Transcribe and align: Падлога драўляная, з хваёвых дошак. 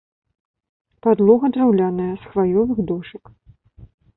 Падлога 1.07 1.45
драўляная, 1.57 2.09
з 2.23 2.33
хваёвых 2.33 2.77
дошак. 2.93 3.23